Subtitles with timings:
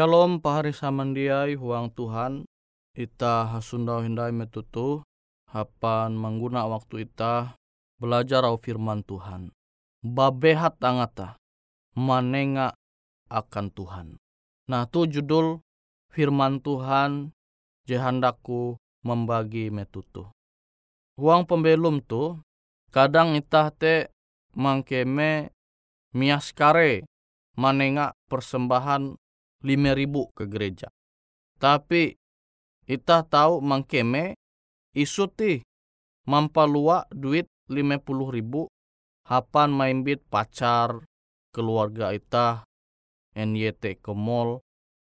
[0.00, 2.48] Shalom pahari samandiai huang Tuhan.
[2.96, 5.04] Ita hasundau hindai metutu
[5.52, 7.60] Hapan mengguna waktu ita
[8.00, 9.52] Belajar au firman Tuhan.
[10.00, 11.36] Babehat angata
[11.92, 12.72] Manenga
[13.28, 14.16] akan Tuhan.
[14.72, 15.60] Nah tu judul
[16.08, 17.36] firman Tuhan
[17.84, 20.32] Jehandaku membagi metutu.
[21.20, 22.40] Huang pembelum tu
[22.88, 24.08] Kadang ita te
[24.56, 25.52] mangkeme
[26.16, 27.04] miaskare
[27.60, 29.19] manenga persembahan
[29.64, 30.88] lima ribu ke gereja.
[31.60, 32.16] Tapi
[32.88, 34.34] kita tahu mangkeme
[34.96, 35.60] isuti
[36.26, 38.66] mampalua duit lima puluh ribu
[39.28, 41.04] hapan main bit pacar
[41.54, 42.66] keluarga ita
[43.36, 44.58] NYT ke mall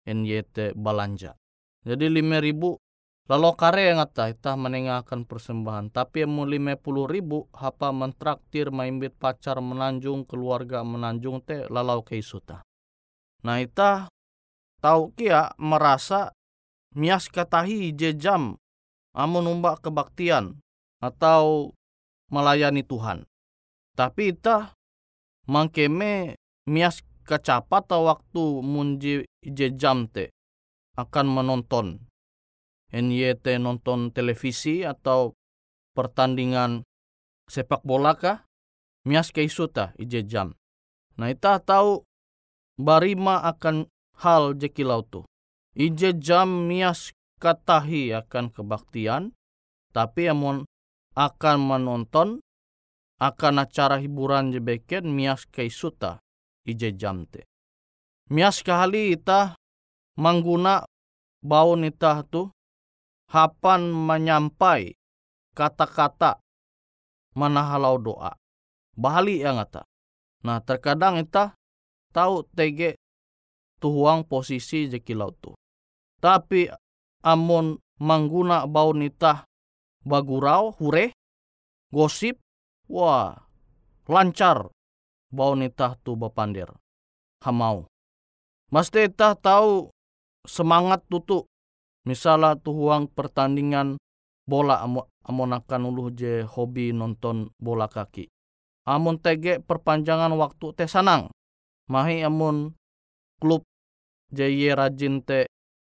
[0.08, 1.36] NYT balanja.
[1.84, 2.80] Jadi lima ribu
[3.28, 9.00] lalu kare yang ngata ita menengahkan persembahan tapi mau lima puluh ribu hapa mentraktir main
[9.00, 12.64] bit pacar menanjung keluarga menanjung te lalau ke isuta.
[13.44, 14.08] Nah ita
[14.84, 16.36] tahu kia merasa
[16.92, 18.60] mias katahi je jam
[19.16, 20.60] amun umba kebaktian
[21.00, 21.72] atau
[22.28, 23.24] melayani Tuhan.
[23.96, 24.76] Tapi ita
[25.48, 26.36] mangkeme
[26.68, 30.36] mias kecapat waktu munji je jam te
[31.00, 32.04] akan menonton
[32.94, 35.34] NYT nonton televisi atau
[35.98, 36.86] pertandingan
[37.50, 38.46] sepak bola kah
[39.06, 40.54] mias ke isuta ije jam.
[41.18, 42.06] Nah ita tahu
[42.78, 43.90] barima akan
[44.22, 45.22] hal jekilau tu.
[45.74, 49.34] Ije jam mias katahi akan kebaktian,
[49.90, 50.70] tapi amun
[51.18, 52.42] akan menonton
[53.22, 56.20] akan acara hiburan jebeken mias isuta
[56.66, 57.46] ije jam te.
[58.30, 59.58] Mias kali ita
[60.18, 60.86] mangguna
[61.44, 62.50] baun ita tu
[63.30, 64.96] hapan menyampai
[65.54, 66.42] kata-kata
[67.38, 68.34] manahalau doa.
[68.94, 69.84] Bahali yang ngata.
[70.46, 71.58] Nah terkadang ita
[72.14, 72.98] tahu tege
[73.84, 75.52] tuhuang posisi jekilau tu.
[76.24, 76.72] Tapi
[77.28, 79.44] amun mangguna bau nita
[80.08, 81.12] bagurau hure
[81.92, 82.40] gosip
[82.88, 83.36] wah
[84.08, 84.72] lancar
[85.28, 86.72] bau nita tu bapandir
[87.44, 87.84] hamau.
[88.72, 89.92] Mesti ita tahu
[90.48, 91.44] semangat tutu
[92.08, 94.00] misalnya tuhuang pertandingan
[94.44, 94.84] bola
[95.24, 98.28] amon akan uluh je hobi nonton bola kaki
[98.84, 101.32] amun tege perpanjangan waktu teh sanang
[101.88, 102.76] mahi amun
[103.40, 103.64] klub
[104.34, 105.22] JY rajin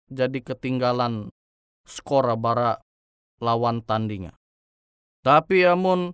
[0.07, 1.33] jadi ketinggalan
[1.83, 2.77] skor bara
[3.41, 4.37] lawan tandinga.
[5.25, 6.13] Tapi amun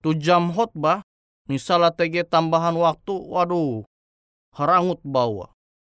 [0.00, 1.04] tu jam hotbah,
[1.46, 3.84] misalnya tege tambahan waktu, waduh,
[4.56, 5.52] harangut bawa,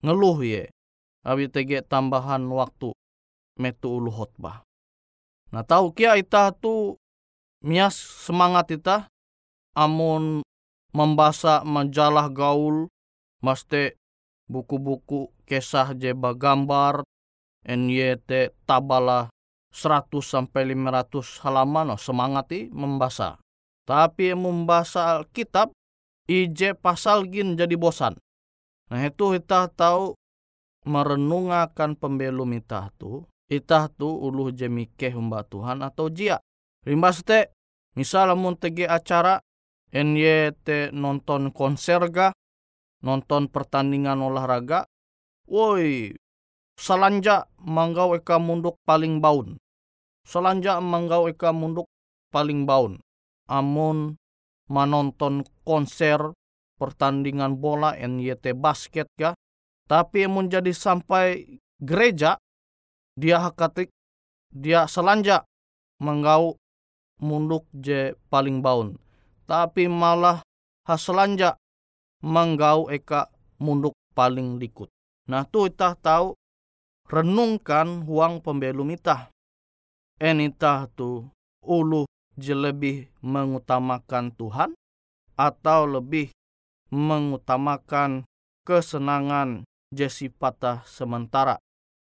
[0.04, 0.68] ngeluh ye,
[1.24, 2.92] abi tege tambahan waktu
[3.56, 4.66] metu ulu hotbah.
[5.54, 6.98] Nah tahu kia ita tu
[7.62, 9.06] mias semangat ita
[9.78, 10.42] amun
[10.90, 12.90] membaca majalah gaul
[13.40, 13.96] maste
[14.48, 17.04] buku-buku kisah je gambar
[17.64, 19.32] NYT tabala
[19.74, 23.40] 100 sampai 500 halaman oh, semangat i membaca.
[23.84, 25.74] Tapi membaca kitab
[26.30, 28.16] ije pasal gin jadi bosan.
[28.92, 30.14] Nah itu kita tahu
[30.84, 36.38] merenungakan pembelum kita tu, kita tu uluh jemike humba Tuhan atau jia.
[36.84, 37.52] Rimbas te,
[37.96, 39.40] misal mun tege acara
[39.90, 42.30] NYT nonton konser ga,
[43.04, 44.88] nonton pertandingan olahraga,
[45.44, 46.16] woi,
[46.80, 49.60] salanja manggau eka munduk paling baun.
[50.24, 51.84] Salanja manggau eka munduk
[52.32, 52.96] paling baun.
[53.44, 54.16] Amun
[54.72, 56.32] menonton konser
[56.80, 59.36] pertandingan bola NYT basket ga,
[59.84, 62.40] tapi amun jadi sampai gereja,
[63.20, 63.92] dia hakatik,
[64.48, 65.44] dia selanja
[66.00, 66.56] manggau
[67.20, 68.96] munduk je paling baun
[69.44, 70.40] tapi malah
[70.88, 71.56] haselanja
[72.24, 73.28] menggau eka
[73.60, 74.88] munduk paling likut.
[75.28, 76.32] Nah tu itah tahu
[77.12, 79.28] renungkan huang pembelum itah.
[80.16, 81.28] Enitah tu
[81.60, 82.08] ulu
[82.40, 84.72] je lebih mengutamakan Tuhan
[85.36, 86.32] atau lebih
[86.88, 88.24] mengutamakan
[88.64, 90.08] kesenangan je
[90.88, 91.60] sementara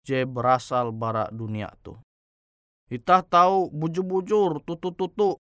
[0.07, 1.99] je berasal bara dunia tu.
[2.87, 5.35] Itah tahu bujur-bujur tutu-tutu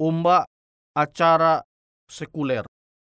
[0.00, 0.48] umba
[0.96, 1.60] acara
[2.08, 2.64] sekuler.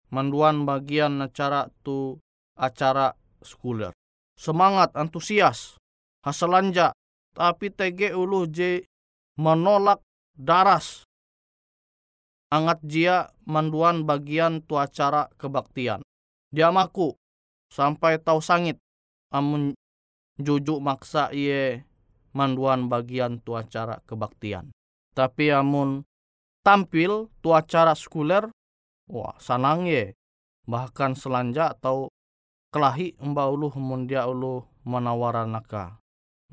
[0.09, 2.17] Manduan bagian acara tu
[2.57, 3.13] acara
[3.45, 3.93] sekuler.
[4.39, 5.77] Semangat, antusias,
[6.25, 6.97] hasalanja,
[7.37, 8.87] tapi tege ulu je
[9.37, 10.01] menolak
[10.35, 11.05] daras.
[12.49, 16.01] Angat jia manduan bagian tu acara kebaktian.
[16.49, 17.13] Dia maku
[17.69, 18.81] sampai tahu sangit
[19.29, 19.77] amun
[20.41, 21.85] jujuk maksa iye
[22.33, 24.73] manduan bagian tu acara kebaktian.
[25.13, 26.09] Tapi amun
[26.65, 28.49] tampil tu acara sekuler,
[29.09, 30.15] wah sanang ye.
[30.69, 32.13] Bahkan selanja atau
[32.69, 35.97] kelahi mbak ulu mundia ulu menawaran naka.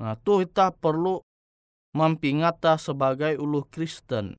[0.00, 1.20] Nah tu kita perlu
[1.96, 4.36] mampingata sebagai ulu Kristen.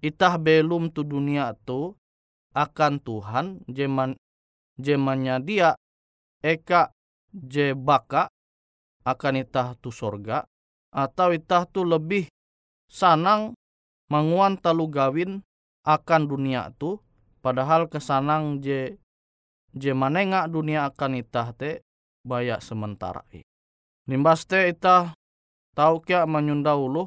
[0.00, 1.92] Itah belum tu dunia tu
[2.54, 4.16] akan Tuhan jeman
[4.78, 5.70] jemannya dia
[6.40, 6.94] eka
[7.34, 8.30] je baka
[9.02, 10.46] akan itah tu sorga
[10.94, 12.30] atau itah tu lebih
[12.86, 13.58] sanang
[14.08, 15.42] manguan talu gawin
[15.82, 17.02] akan dunia tu
[17.40, 18.96] padahal kesanang je
[19.76, 21.84] je manenga dunia akan itah te
[22.26, 23.44] bayak sementara i.
[24.08, 25.12] Nimbas te itah
[25.76, 27.06] tau kia menyunda ulu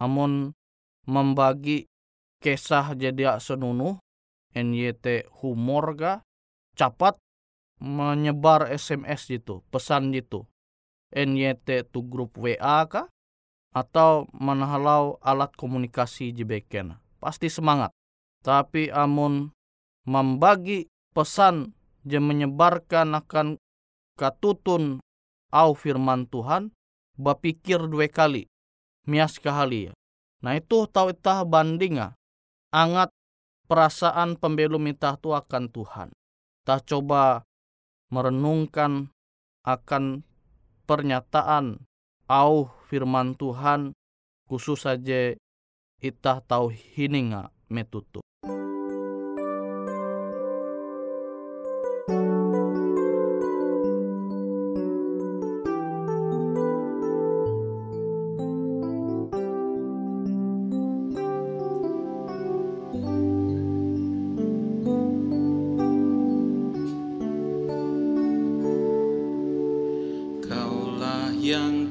[0.00, 0.52] amun
[1.04, 1.86] membagi
[2.40, 4.00] kisah jadi senunu
[4.54, 6.22] NYT humor ga
[6.78, 7.18] capat
[7.82, 10.46] menyebar SMS gitu, pesan gitu.
[11.14, 13.10] NYT tu grup WA kah?
[13.74, 16.94] atau menahalau alat komunikasi jebeken.
[17.18, 17.90] Pasti semangat.
[18.44, 19.48] Tapi amun
[20.04, 21.72] membagi pesan
[22.04, 23.56] je menyebarkan akan
[24.20, 25.00] katutun
[25.48, 26.68] au firman Tuhan
[27.16, 28.44] bapikir dua kali
[29.08, 29.40] mias.
[30.44, 32.12] Nah itu tahu itah bandinga
[32.68, 33.08] angat
[33.64, 36.08] perasaan pembelum itah tu akan Tuhan.
[36.68, 37.44] Tah coba
[38.12, 39.08] merenungkan
[39.64, 40.24] akan
[40.84, 41.80] pernyataan
[42.28, 43.96] au firman Tuhan
[44.48, 45.36] khusus saja
[46.04, 48.23] itah tahu hininga metutu.
[71.44, 71.83] Young.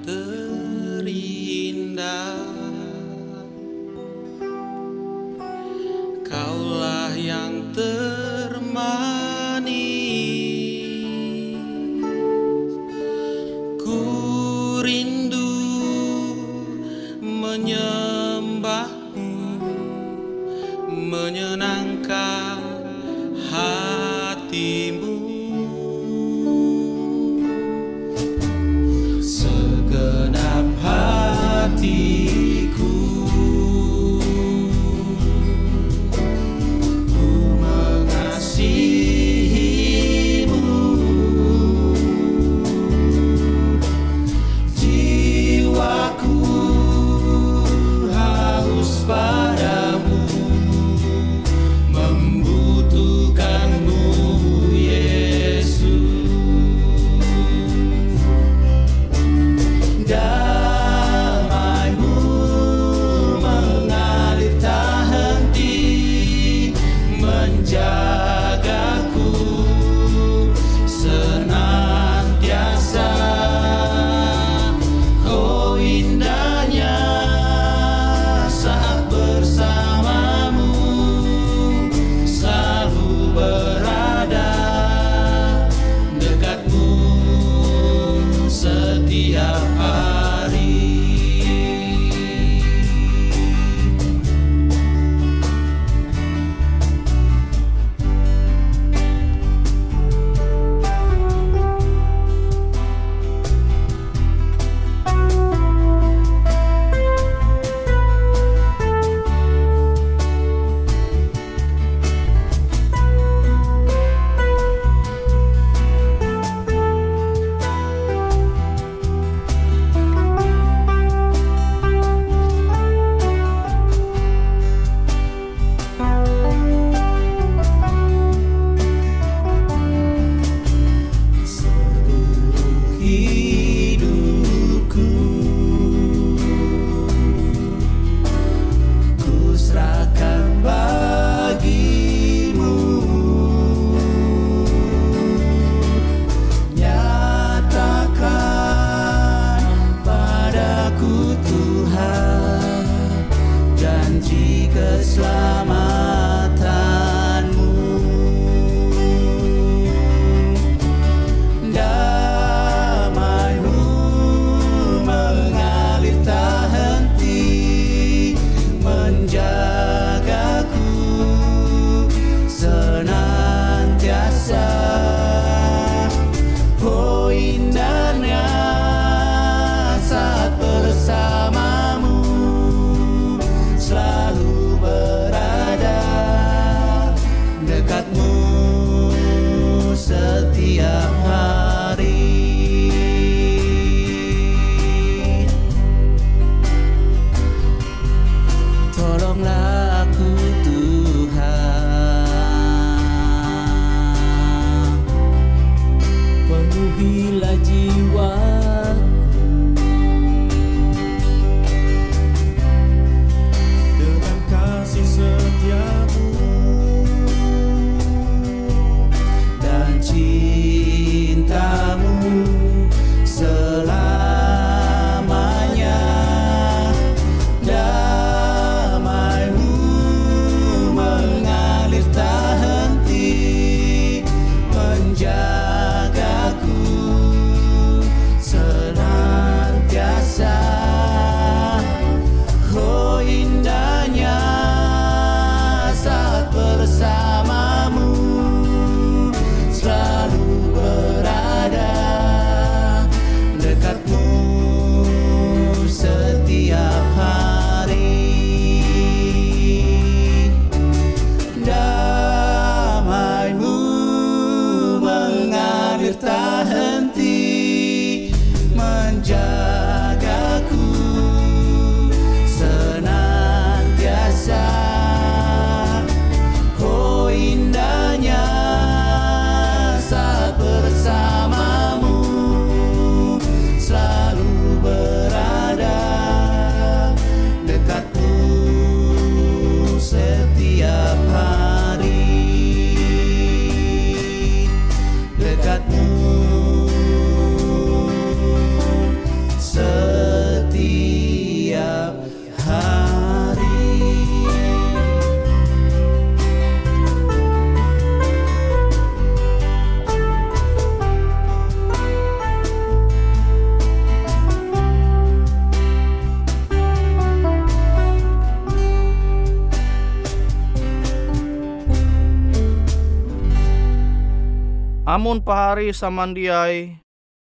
[325.14, 326.98] Amun pahari samandiai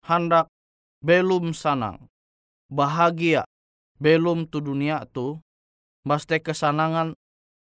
[0.06, 0.46] hendak
[1.02, 1.98] belum sanang,
[2.70, 3.42] bahagia
[3.98, 5.42] belum tu dunia tu,
[6.06, 7.18] baste kesanangan,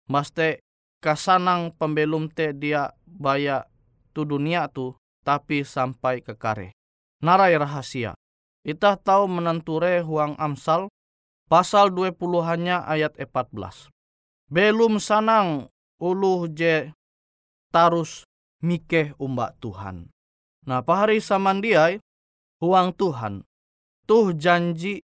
[0.08, 0.64] baste
[1.04, 3.68] kasanang pembelum te dia baya
[4.16, 6.72] tu dunia tu, tapi sampai ke kare.
[7.20, 8.16] Narai rahasia.
[8.64, 10.88] Itah tahu menenture huang Amsal
[11.52, 12.16] pasal 20
[12.48, 13.92] hanya ayat 14.
[14.48, 15.68] Belum sanang
[16.00, 16.88] uluh je
[17.68, 18.24] tarus
[18.60, 20.08] mikeh umbak Tuhan.
[20.68, 22.00] Nah pahari samandiai
[22.60, 23.44] huang Tuhan.
[24.04, 25.00] Tuh janji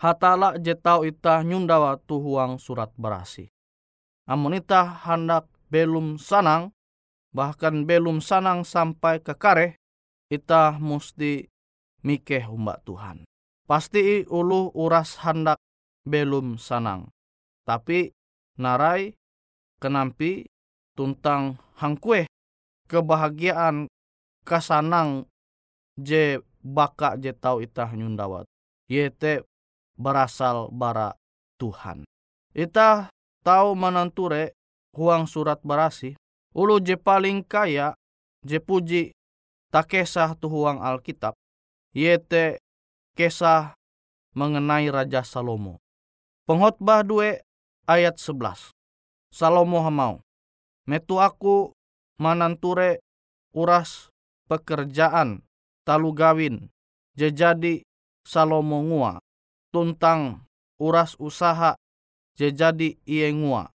[0.00, 3.50] hatala je tau ita nyundawa tu huang surat berasi.
[4.28, 6.72] Amun ita hendak belum sanang,
[7.32, 9.76] bahkan belum sanang sampai ke kare,
[10.28, 11.48] ita mesti
[12.04, 13.24] mikeh umbak Tuhan.
[13.68, 15.60] Pasti ulu uras hendak
[16.08, 17.12] belum sanang.
[17.68, 18.08] Tapi
[18.56, 19.12] narai
[19.76, 20.48] kenampi
[20.96, 22.24] tuntang hangkue
[22.88, 23.86] kebahagiaan
[24.48, 25.28] kasanang
[26.00, 28.48] je baka je tau itah nyundawat.
[28.88, 29.44] Yete
[30.00, 31.12] berasal bara
[31.60, 32.08] Tuhan.
[32.56, 33.12] Itah
[33.44, 34.56] tahu menanture
[34.96, 36.16] huang surat berasi.
[36.56, 37.92] Ulu je paling kaya
[38.40, 39.12] je puji
[39.68, 41.36] tak kesah tu huang Alkitab.
[41.92, 42.56] Yete
[43.12, 43.76] kesah
[44.32, 45.76] mengenai Raja Salomo.
[46.48, 47.44] Penghotbah 2
[47.84, 48.72] ayat 11.
[49.28, 50.24] Salomo hamau.
[50.88, 51.76] Metu aku
[52.18, 52.98] mananture
[53.54, 54.10] uras
[54.50, 55.46] pekerjaan
[55.86, 56.68] talu gawin
[57.16, 57.82] jejadi
[58.28, 59.24] Salomo ngua.
[59.72, 60.44] Tuntang
[60.76, 61.80] uras usaha
[62.36, 63.72] jejadi iye ngua.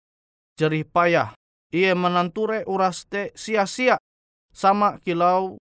[0.57, 1.37] Jerih payah
[1.69, 4.01] iye menanture uras te sia-sia.
[4.49, 5.61] Sama kilau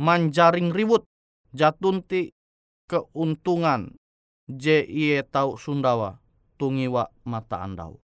[0.00, 1.04] manjaring ribut
[1.52, 2.32] jatunti
[2.88, 3.92] keuntungan.
[4.48, 6.16] Je iye tau sundawa.
[6.56, 8.00] Tungiwa mata andau.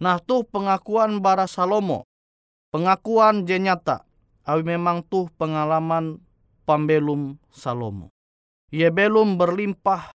[0.00, 2.07] Nah tuh pengakuan bara Salomo.
[2.68, 4.04] Pengakuan je nyata.
[4.48, 6.20] Awi memang tuh pengalaman
[6.68, 8.12] pambelum Salomo.
[8.68, 10.12] Ia belum berlimpah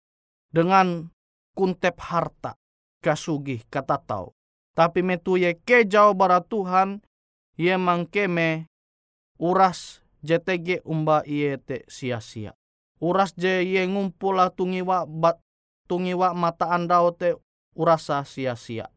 [0.50, 1.10] dengan
[1.54, 2.58] kuntep harta
[3.02, 4.34] kasugih kata tau.
[4.74, 7.02] Tapi metu ye kejau bara Tuhan,
[7.58, 8.70] ye mangkeme
[9.38, 12.54] uras JTG umba iye te sia-sia.
[12.98, 15.38] Uras je ye ngumpula tungiwa bat
[15.86, 17.38] tungiwa mata andau te
[17.78, 18.90] urasa sia-sia.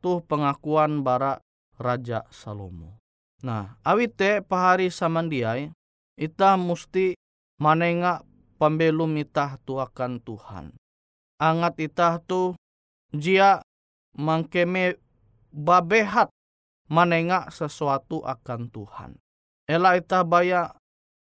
[0.00, 1.42] Tuh pengakuan bara
[1.76, 2.99] Raja Salomo.
[3.40, 5.72] Nah, awite pahari samandiai,
[6.20, 7.16] ita musti
[7.56, 8.20] manenga
[8.60, 10.76] pembelum itah tu akan Tuhan.
[11.40, 12.52] Angat itah tu
[13.16, 13.64] jia
[14.12, 15.00] mangkeme
[15.48, 16.28] babehat
[16.92, 19.16] manenga sesuatu akan Tuhan.
[19.64, 20.76] Ela itah baya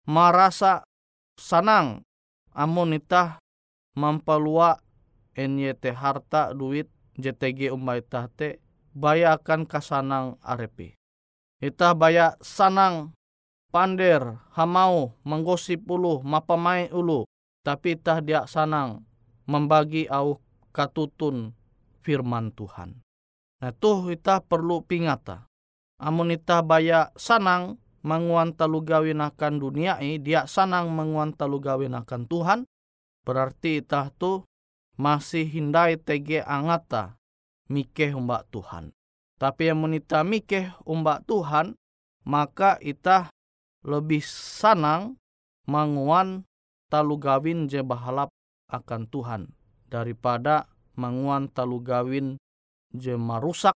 [0.07, 0.87] marasa
[1.35, 2.07] sanang
[2.55, 3.43] amun itah
[3.99, 4.79] mampalua
[5.35, 6.87] NYT harta duit
[7.19, 8.63] JTG umay tahte
[8.95, 10.95] baya akan kasanang arepi.
[11.57, 13.17] Itah baya sanang
[13.73, 17.25] pander hamau menggosip ulu mapamai ulu
[17.65, 19.03] tapi itah dia sanang
[19.49, 20.37] membagi au
[20.69, 21.57] katutun
[22.05, 23.01] firman Tuhan.
[23.57, 25.49] Nah tuh itah perlu pingata.
[25.97, 31.97] Amun itah baya sanang menguan talu gawin akan dunia ini, dia sanang menguan talu gawin
[31.97, 32.59] akan Tuhan,
[33.25, 34.45] berarti itah tuh
[34.95, 37.17] masih hindai tege angata
[37.67, 38.93] mikeh umbak Tuhan.
[39.37, 41.77] Tapi yang menita mikeh umbak Tuhan,
[42.25, 43.29] maka ita
[43.85, 45.21] lebih sanang
[45.69, 46.43] manguan
[46.89, 48.33] talu gawin je bahalap
[48.67, 49.41] akan Tuhan
[49.87, 52.35] daripada manguan talu gawin
[52.91, 53.77] je marusak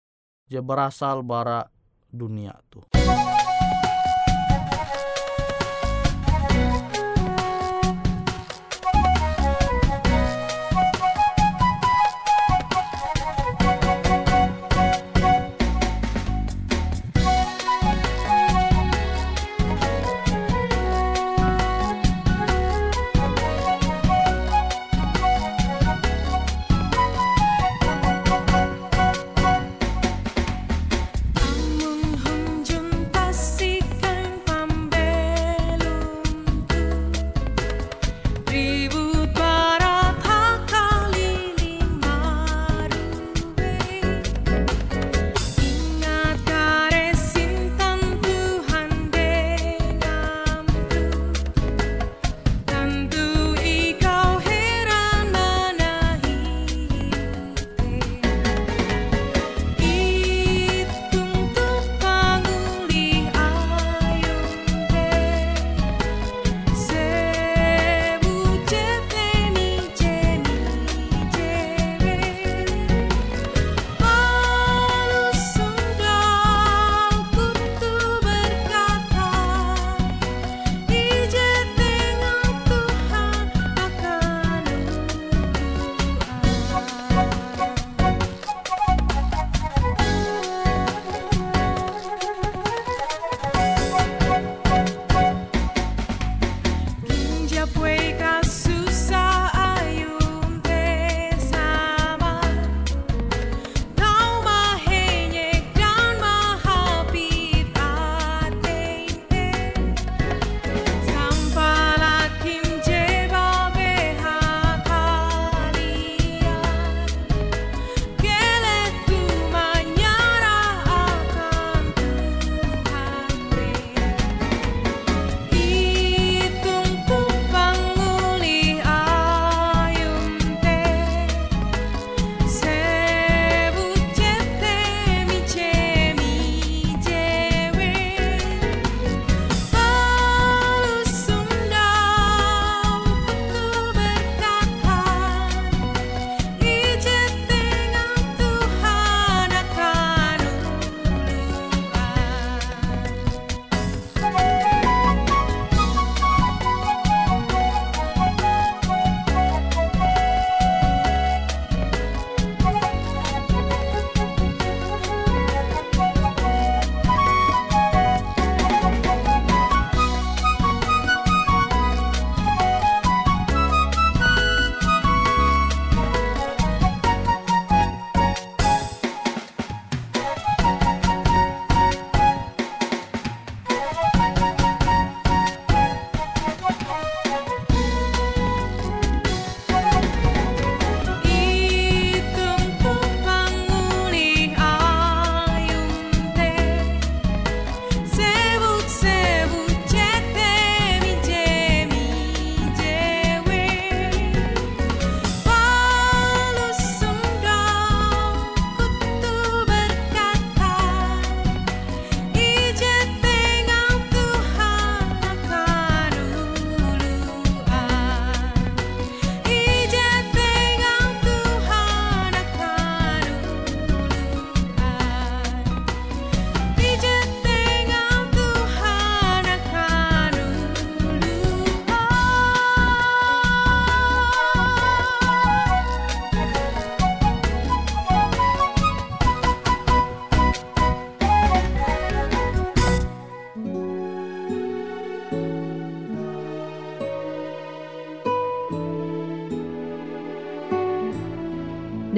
[0.47, 1.67] je berasal bara
[2.13, 2.96] dunia tuh.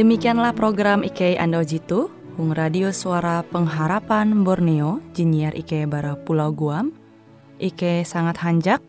[0.09, 6.89] Demikianlah program IK Ando Jitu, Hung Radio Suara Pengharapan Borneo, Jinnyar IK Bara Pulau Guam,
[7.61, 8.81] IK sangat hanjak,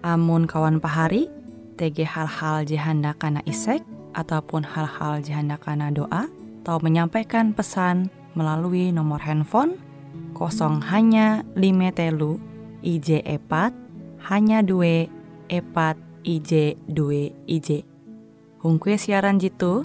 [0.00, 1.28] amun kawan pahari,
[1.76, 3.84] TG hal-hal jihanda kana isek,
[4.16, 6.32] ataupun hal-hal jihanda kana doa,
[6.64, 9.76] atau menyampaikan pesan melalui nomor handphone
[10.32, 12.40] kosong hanya lima telu
[12.80, 13.76] IJ epat
[14.32, 15.12] hanya dua
[15.52, 17.84] epat IJ dua IJ.
[18.64, 19.84] Hung kue siaran jitu,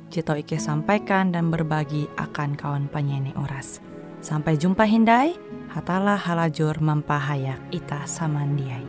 [0.11, 3.79] Jito Ike sampaikan dan berbagi akan kawan penyanyi oras.
[4.19, 5.39] Sampai jumpa Hindai,
[5.71, 8.83] hatalah halajur mempahayak ita samandiai.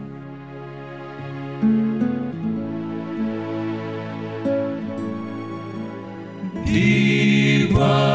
[6.67, 8.12] Di bawah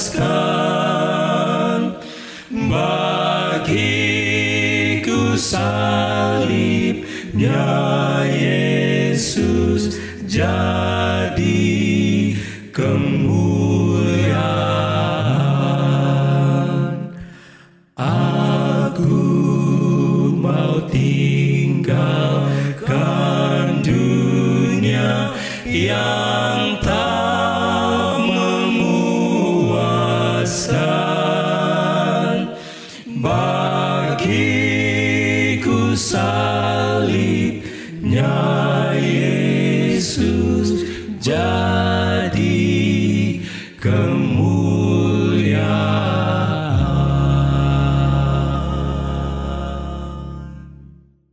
[0.00, 1.92] memuaskan
[2.72, 3.76] bagiku
[5.36, 6.80] salibnya